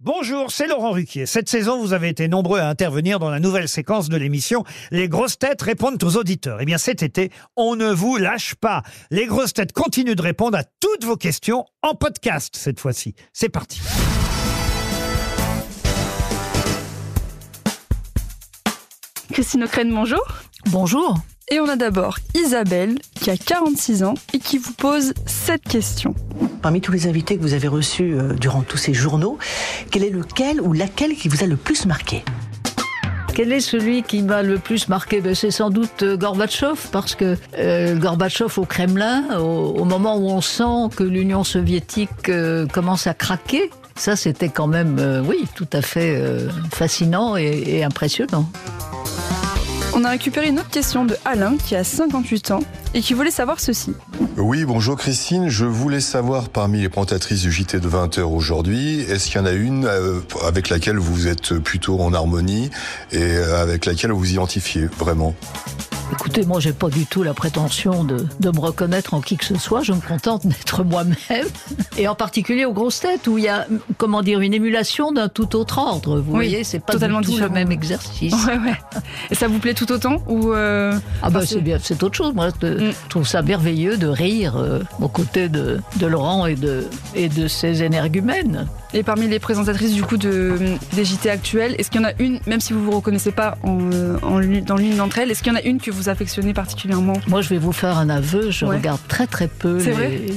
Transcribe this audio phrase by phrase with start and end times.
[0.00, 1.24] Bonjour, c'est Laurent Ruquier.
[1.24, 5.08] Cette saison, vous avez été nombreux à intervenir dans la nouvelle séquence de l'émission Les
[5.08, 6.58] grosses têtes répondent aux auditeurs.
[6.60, 8.82] Eh bien, cet été, on ne vous lâche pas.
[9.10, 13.14] Les grosses têtes continuent de répondre à toutes vos questions en podcast cette fois-ci.
[13.32, 13.80] C'est parti.
[19.32, 20.26] Christine O'Crane, bonjour.
[20.66, 21.16] Bonjour.
[21.50, 26.14] Et on a d'abord Isabelle, qui a 46 ans et qui vous pose cette question.
[26.62, 29.36] Parmi tous les invités que vous avez reçus euh, durant tous ces journaux,
[29.90, 32.22] quel est lequel ou laquelle qui vous a le plus marqué?
[33.34, 35.20] Quel est celui qui m'a le plus marqué?
[35.20, 40.16] Ben, C'est sans doute euh, Gorbatchev, parce que euh, Gorbatchev au Kremlin, au, au moment
[40.18, 45.20] où on sent que l'Union soviétique euh, commence à craquer, ça c'était quand même, euh,
[45.26, 48.48] oui, tout à fait euh, fascinant et, et impressionnant.
[49.98, 52.60] On a récupéré une autre question de Alain, qui a 58 ans
[52.92, 53.94] et qui voulait savoir ceci.
[54.36, 55.48] Oui, bonjour Christine.
[55.48, 59.46] Je voulais savoir parmi les présentatrices du JT de 20h aujourd'hui, est-ce qu'il y en
[59.46, 62.68] a une euh, avec laquelle vous êtes plutôt en harmonie
[63.10, 65.34] et euh, avec laquelle vous vous identifiez vraiment?
[66.12, 69.44] Écoutez, moi j'ai pas du tout la prétention de, de me reconnaître en qui que
[69.44, 71.16] ce soit, je me contente d'être moi-même,
[71.98, 73.66] et en particulier aux grosses têtes, où il y a,
[73.98, 76.18] comment dire, une émulation d'un tout autre ordre.
[76.20, 77.48] Vous Oui, voyez, c'est pas totalement du tout différent.
[77.48, 78.32] le même exercice.
[78.46, 78.74] Ouais, ouais.
[79.30, 82.32] Et ça vous plaît tout autant ou euh, Ah bah c'est bien, c'est autre chose.
[82.34, 82.92] Moi, de- Mm.
[83.04, 87.28] je trouve ça merveilleux de rire euh, aux côtés de, de Laurent et de, et
[87.28, 88.66] de ses énergumènes.
[88.98, 90.56] Et parmi les présentatrices du coup de,
[90.94, 93.58] des JT actuels, est-ce qu'il y en a une, même si vous vous reconnaissez pas
[93.62, 96.08] en, euh, en dans l'une d'entre elles, est-ce qu'il y en a une que vous
[96.08, 97.12] affectionnez particulièrement?
[97.28, 98.50] Moi, je vais vous faire un aveu.
[98.50, 98.76] Je Ouais.
[98.76, 99.78] regarde très très peu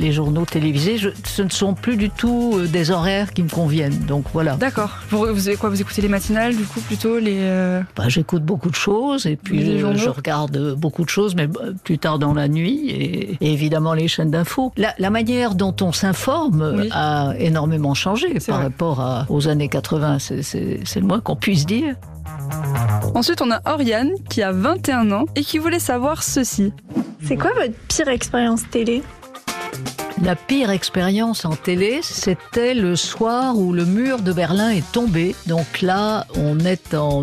[0.00, 0.96] les, journaux télévisés.
[0.96, 3.98] Je- ce ne sont plus du tout euh, des horaires qui me conviennent.
[4.08, 4.56] Donc voilà.
[4.56, 5.00] D'accord.
[5.10, 5.68] Vous, vous quoi?
[5.68, 9.36] Vous écoutez les matinales du coup plutôt les euh, Bah, J'écoute beaucoup de choses et
[9.36, 13.36] puis Les je, regarde beaucoup de choses, mais euh, plus tard dans la nuit et,
[13.42, 14.72] et évidemment les chaînes d'infos.
[14.78, 16.88] La, la manière dont on s'informe Oui.
[16.90, 18.64] a énormément changé par vrai.
[18.66, 20.18] rapport à- aux années 80.
[20.18, 20.42] C'est-
[21.00, 21.94] le moins qu'on puisse dire.
[23.14, 26.72] Ensuite, on a Oriane qui a 21 ans et qui voulait savoir ceci.
[27.26, 29.02] C'est quoi votre pire expérience télé?
[30.22, 35.34] La pire expérience en télé, c'était le soir où le mur de Berlin est tombé.
[35.46, 37.22] Donc là, on est en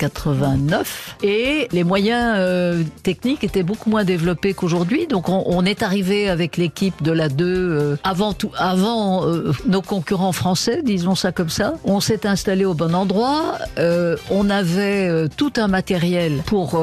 [0.00, 5.06] 1989 et les moyens euh, techniques étaient beaucoup moins développés qu'aujourd'hui.
[5.06, 9.82] Donc on, est arrivé avec l'équipe de la 2 euh, avant tout, avant euh, nos
[9.82, 11.74] concurrents français, disons ça comme ça.
[11.84, 13.58] On s'est installé au bon endroit.
[14.30, 16.82] On avait tout un matériel pour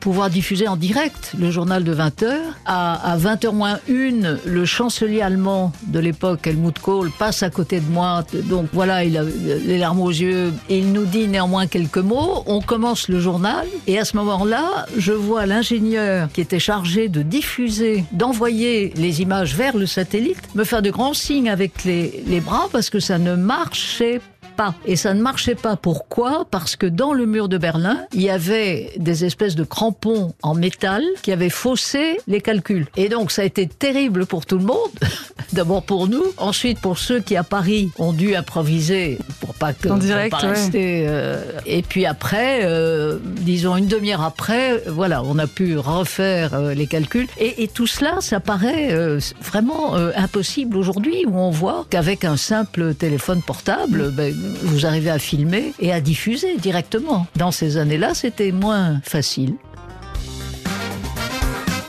[0.00, 2.34] pouvoir diffuser en direct le journal de 20 h
[2.66, 7.50] À, à 20 h moins une, le chancelier allemand de l'époque, Helmut Kohl, passe à
[7.50, 8.24] côté de moi.
[8.44, 10.52] Donc voilà, il a les larmes aux yeux.
[10.68, 12.44] Il nous dit néanmoins quelques mots.
[12.60, 18.04] Commence le journal et à ce moment-là, je vois l'ingénieur qui était chargé de diffuser,
[18.12, 22.68] d'envoyer les images vers le satellite, me faire de grands signes avec les, les bras
[22.72, 24.37] parce que ça ne marchait pas.
[24.86, 25.76] Et ça ne marchait pas.
[25.76, 26.46] Pourquoi?
[26.50, 30.54] Parce que dans le mur de Berlin, il y avait des espèces de crampons en
[30.54, 32.86] métal qui avaient faussé les calculs.
[32.96, 34.90] Et donc ça a été terrible pour tout le monde.
[35.52, 39.88] D'abord pour nous, ensuite pour ceux qui à Paris ont dû improviser pour pas que
[39.88, 40.48] En direct, pas ouais.
[40.50, 46.54] rester, euh, et puis après, euh, disons une demi-heure après, voilà, on a pu refaire
[46.54, 47.26] euh, les calculs.
[47.38, 48.94] Et, et tout cela, ça paraît
[49.42, 55.18] vraiment impossible aujourd'hui, où on voit qu'avec un simple téléphone portable, ben, vous arrivez à
[55.18, 57.26] filmer et à diffuser directement.
[57.36, 59.54] Dans ces années-là, c'était moins facile.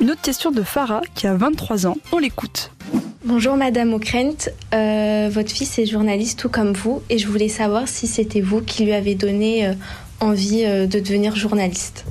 [0.00, 1.96] Une autre question de Farah qui a 23 ans.
[2.12, 2.70] On l'écoute.
[3.24, 7.88] Bonjour Madame O'Krent, Euh, votre fils est journaliste tout comme vous et je voulais savoir
[7.88, 9.72] si c'était vous qui lui avez donné euh,
[10.20, 12.04] envie euh, de devenir journaliste.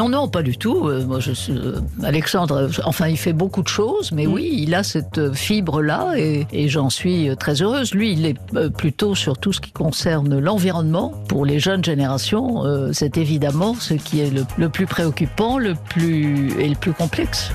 [0.00, 0.88] Non, non, pas du tout.
[0.88, 4.48] Euh, moi, je suis, euh, Alexandre, euh, enfin, il fait beaucoup de choses, mais oui,
[4.50, 7.92] il a cette fibre-là et, et j'en suis très heureuse.
[7.92, 8.36] Lui, il est
[8.70, 11.12] plutôt sur tout ce qui concerne l'environnement.
[11.28, 15.74] Pour les jeunes générations, euh, c'est évidemment ce qui est le, le plus préoccupant, le
[15.74, 17.50] plus et le plus complexe.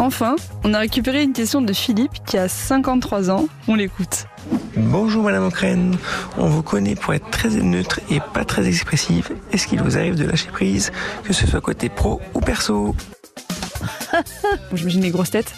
[0.00, 0.34] Enfin,
[0.64, 3.46] on a récupéré une question de Philippe qui a 53 ans.
[3.68, 4.26] On l'écoute.
[4.78, 5.96] Bonjour Madame O'Crane,
[6.36, 9.30] on vous connaît pour être très neutre et pas très expressive.
[9.52, 10.92] Est-ce qu'il vous arrive de lâcher prise,
[11.24, 12.94] que ce soit côté pro ou perso?
[14.12, 14.16] Bon,
[14.76, 15.52] J'imagine les grosses têtes.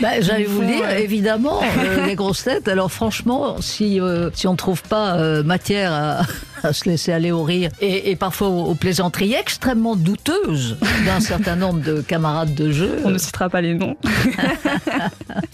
[0.00, 2.66] Bah, J'allais vous dire, évidemment, euh, les grosses têtes.
[2.68, 6.22] Alors franchement, si, euh, si on ne trouve pas euh, matière à,
[6.68, 10.76] à se laisser aller au rire et, et parfois aux, aux plaisanteries extrêmement douteuses
[11.06, 13.96] d'un certain nombre de camarades de jeu, On ne citera pas les noms.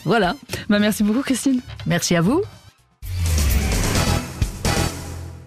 [0.05, 0.35] voilà.
[0.71, 1.61] Bah, merci beaucoup Christine.
[1.87, 2.43] Merci à vous.